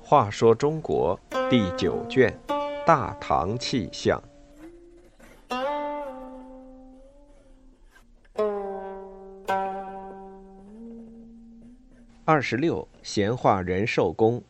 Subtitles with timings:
[0.00, 2.34] 话说中国第九卷
[2.86, 4.18] 《大唐气象》
[12.24, 14.42] 二十六，闲话仁寿宫。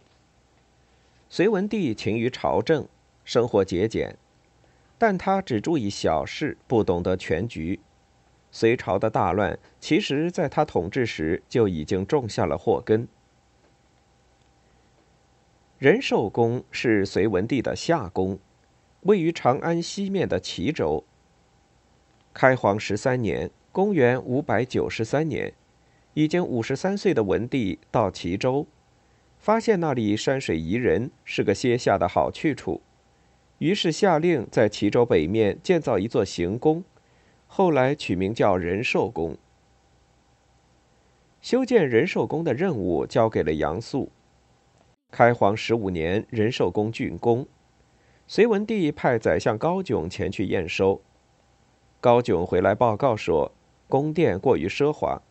[1.28, 2.86] 隋文帝勤于朝政，
[3.24, 4.16] 生活节俭，
[4.96, 7.80] 但他只注意小事，不懂得全局。
[8.50, 13.06] 隋朝的大乱，其实在他统治时就已经种下了祸根。
[15.78, 18.38] 仁寿宫是隋文帝的夏宫，
[19.02, 21.04] 位于长安西面的齐州。
[22.34, 25.52] 开皇十三年（公元五百九十三年），
[26.14, 28.66] 已经五十三岁的文帝到齐州，
[29.38, 32.80] 发现那里山水宜人，是个歇下的好去处，
[33.58, 36.82] 于是下令在齐州北面建造一座行宫，
[37.48, 39.36] 后来取名叫仁寿宫。
[41.40, 44.12] 修建仁寿宫的任务交给了杨素。
[45.10, 47.46] 开皇十五年，仁寿宫竣工，
[48.26, 51.00] 隋文帝派宰相高炯前去验收。
[52.00, 53.50] 高炯回来报告说，
[53.88, 55.22] 宫殿过于奢华。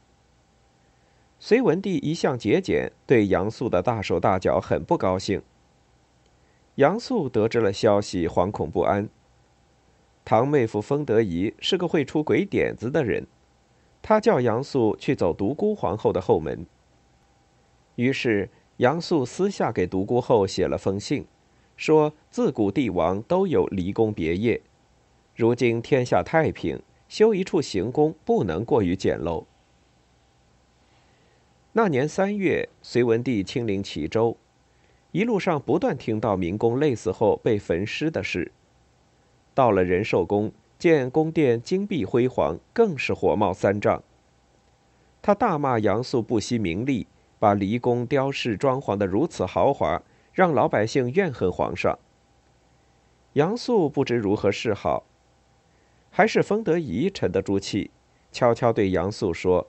[1.40, 5.44] 隋文帝一向节俭，对杨素的大手大脚很不高兴。
[6.76, 9.08] 杨素得知了消息，惶恐不安。
[10.28, 13.26] 堂妹夫封德仪是个会出鬼点子的人，
[14.02, 16.66] 他叫杨素去走独孤皇后的后门。
[17.96, 18.50] 于是。
[18.76, 21.26] 杨素私下给独孤后写了封信，
[21.76, 24.62] 说自古帝王都有离宫别业，
[25.36, 29.46] 如今天下太平，修一处行宫不能过于简陋。
[31.72, 34.38] 那年三月，隋文帝亲临齐州，
[35.12, 38.52] 一路上不断听到民工累死后被焚尸的事。
[39.58, 44.04] 到了仁寿宫，见宫殿金碧辉煌，更是火冒三丈。
[45.20, 47.08] 他大骂杨素不惜名利。
[47.40, 50.02] 把离宫雕饰装潢的如此豪华，
[50.34, 52.00] 让老百姓怨恨皇上。
[53.34, 55.04] 杨素不知如何是好，
[56.10, 57.92] 还是封德仪沉得住气，
[58.32, 59.68] 悄悄对杨素说：“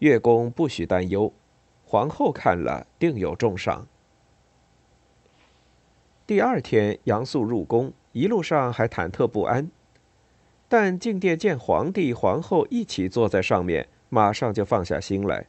[0.00, 1.32] 月宫不许担忧，
[1.86, 3.86] 皇后看了定有重赏。”
[6.26, 9.68] 第二天，杨素入宫，一路上还忐忑不安，
[10.68, 15.46] 但进殿见皇帝、皇后一起坐在上面，马上就放下心来。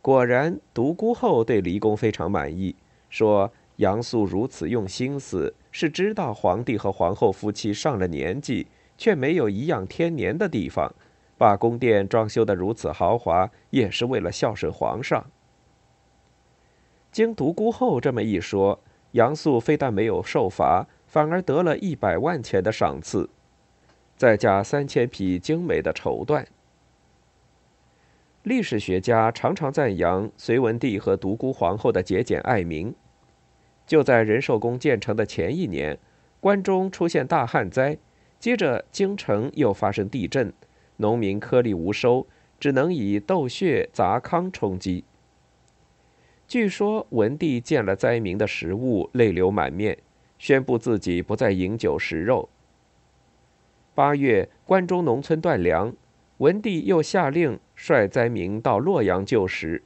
[0.00, 2.76] 果然，独孤后对离宫非常满意，
[3.08, 10.94] 说杨素如此用心思，是知道皇帝和皇后夫妻上了年纪，却没有颐养天年的地方，
[11.36, 15.28] 把宫殿装修得如此豪华，也是为了孝顺皇上。
[17.10, 18.78] 经独孤后这么一说，
[19.10, 23.28] 杨素非但没有受罚，反而得了一百万钱的赏赐，
[24.16, 26.46] 再加三千匹精美的绸缎。
[28.44, 32.94] 历史学家常常赞扬隋文帝和独孤皇后的节俭爱民。
[33.88, 35.98] 就在仁寿宫建成的前一年，
[36.38, 37.98] 关中出现大旱灾，
[38.38, 40.52] 接着京城又发生地震，
[40.98, 42.24] 农民颗粒无收，
[42.60, 45.02] 只能以豆屑杂糠充饥。
[46.46, 49.98] 据说文帝见了灾民的食物，泪流满面，
[50.40, 52.48] 宣布自己不再饮酒食肉。
[53.94, 55.94] 八月，关中农村断粮。
[56.38, 59.82] 文帝又下令率灾民到洛阳救食，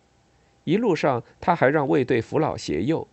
[0.62, 3.08] 一路上他还让卫队扶老携幼。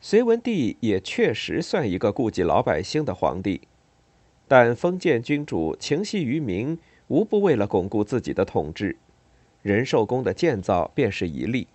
[0.00, 3.62] 隋文帝也确实算一个顾及老百姓的皇帝，
[4.46, 6.78] 但封建君主情系于民，
[7.08, 8.96] 无不为了巩固自己的统治。
[9.62, 11.66] 仁寿宫的建造便是一例。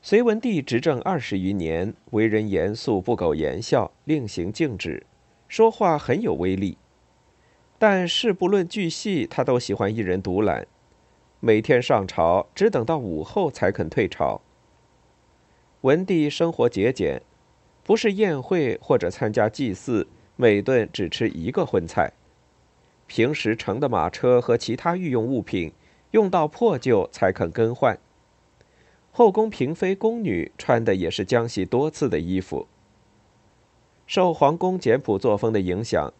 [0.00, 5.04] 隋文帝执政二十余年，为人严肃，不苟言笑，令行禁止，
[5.48, 6.78] 说话很有威力。
[7.78, 10.66] 但事不论巨细，他都喜欢一人独揽，
[11.40, 14.40] 每天上朝只等到午后才肯退朝。
[15.80, 17.20] 文帝生活节俭，
[17.82, 22.12] 不是宴会或者参加祭祀，每顿只吃一个荤菜。
[23.08, 25.72] 平时乘的马车和其他御用物品，
[26.12, 27.98] 用到破旧才肯更换。
[29.18, 32.68] 后宫嫔妃宫女穿的也是浆洗多次的衣服。
[34.06, 36.12] 受皇宫简朴作风的影响。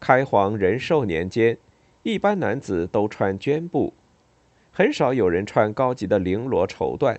[0.00, 1.58] 开皇仁寿年间，
[2.04, 3.92] 一般男子都穿绢布，
[4.72, 7.18] 很少有人穿高级的绫罗绸缎。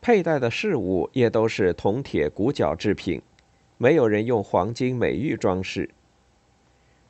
[0.00, 3.20] 佩戴的饰物也都是铜铁骨角制品，
[3.76, 5.90] 没有人用黄金美玉装饰。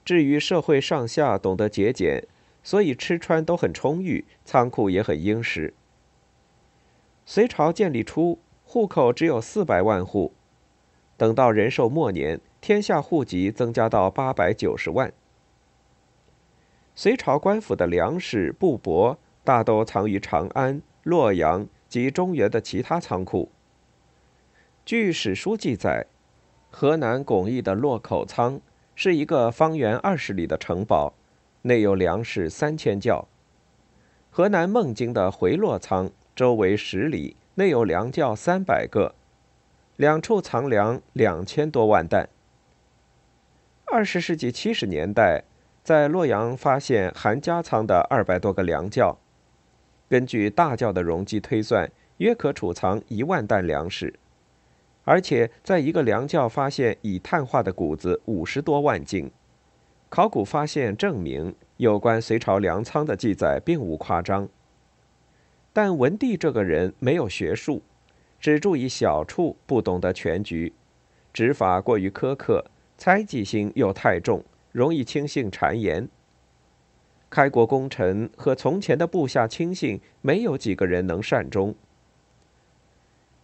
[0.05, 2.25] 至于社会上下懂得节俭，
[2.65, 5.73] 所以吃穿都很充裕，仓库也很殷实。
[7.29, 10.33] 隋朝建立初，户口只有四百万户。
[11.17, 15.13] 等到仁寿末年，天下户籍增加到八百九十万。
[16.95, 23.51] 隋朝官府的粮食、布帛大都藏于长安、洛阳及中原的其他仓库。
[24.85, 26.07] 据史书记载，
[26.71, 28.61] 河南巩义的洛口仓
[28.95, 31.13] 是一个方圆二十里的城堡，
[31.63, 33.27] 内有粮食三千窖；
[34.31, 39.15] 河南孟津的回洛仓周围十里，内有粮窖三百个。
[39.97, 42.29] 两处藏粮两千多万担。
[43.87, 45.45] 二十世纪七十年代，
[45.83, 49.17] 在洛阳发现韩家仓的二百多个粮窖，
[50.11, 54.13] 根据大窖的容积推算，约可储藏一万担粮食。
[55.05, 59.31] 而且，在一个粮窖发现已碳化的谷子五十多万斤。
[60.11, 64.47] 考古发现证明，有关隋朝粮仓的记载并无夸张。
[65.77, 67.83] 但文帝这个人没有学术。
[68.41, 70.73] 只注意小处，不懂得全局，
[71.35, 72.65] 执法过于苛刻，
[72.97, 74.43] 猜忌心又太重，
[74.73, 76.09] 容易轻信谗言。
[77.29, 81.75] 开国功臣和从前的部下亲信，没有几个人能善终。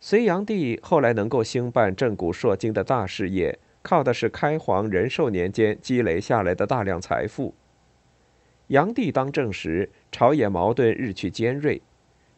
[0.01, 7.55] 隋炀帝后来能够兴办震古烁今的大事业，靠的是开皇仁寿年间积累下来的大量财富。
[8.69, 11.83] 炀帝当政时，朝野矛盾日趋尖锐，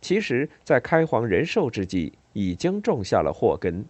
[0.05, 2.13] 其实，在开皇仁寿之际。
[2.35, 3.83] 已经种下了祸根。